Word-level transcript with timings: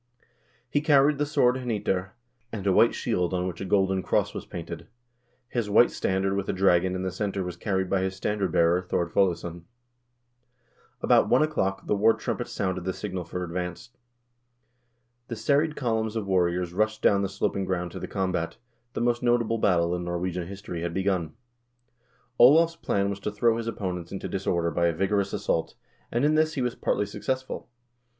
He 0.67 0.81
carried 0.81 1.19
the 1.19 1.27
sword 1.27 1.57
"Hneiter" 1.57 2.13
and 2.51 2.65
a 2.65 2.73
white 2.73 2.95
shield 2.95 3.35
on 3.35 3.45
which 3.47 3.61
a 3.61 3.65
golden 3.65 4.01
cross 4.01 4.33
was 4.33 4.47
painted. 4.47 4.87
His 5.47 5.69
white 5.69 5.91
stand 5.91 6.25
ard 6.25 6.35
with 6.35 6.49
a 6.49 6.53
dragon 6.53 6.95
in 6.95 7.03
the 7.03 7.11
center 7.11 7.43
was 7.43 7.55
carried 7.55 7.87
by 7.87 8.01
his 8.01 8.15
standard 8.15 8.51
bearer, 8.51 8.81
Thord 8.81 9.11
Foleson. 9.11 9.65
About 11.03 11.29
one 11.29 11.43
o'clock, 11.43 11.85
the 11.85 11.93
war 11.93 12.15
trumpets 12.15 12.51
sounded 12.51 12.83
the 12.83 12.93
signal 12.93 13.25
for 13.25 13.43
advance. 13.43 13.91
The 15.27 15.35
serried 15.35 15.75
columns 15.75 16.15
of 16.15 16.25
warriors 16.25 16.73
rushed 16.73 17.03
down 17.03 17.21
the 17.21 17.29
sloping 17.29 17.65
ground 17.65 17.91
to 17.91 17.99
the 17.99 18.07
combat; 18.07 18.57
the 18.93 19.01
most 19.01 19.21
notable 19.21 19.59
battle 19.59 19.93
in 19.93 20.05
Nor 20.05 20.17
wegian 20.19 20.47
history 20.47 20.81
had 20.81 20.95
begun. 20.95 21.33
Olav's 22.39 22.75
plan 22.75 23.11
was 23.11 23.19
to 23.19 23.29
throw 23.29 23.57
his 23.57 23.67
opponents 23.67 24.11
into 24.11 24.27
disorder 24.27 24.71
by 24.71 24.87
a 24.87 24.93
vigorous 24.93 25.31
assault, 25.31 25.75
and 26.11 26.25
in 26.25 26.33
this 26.33 26.55
he 26.55 26.63
was 26.63 26.73
partly 26.73 27.05
success 27.05 27.43
ful. 27.43 27.69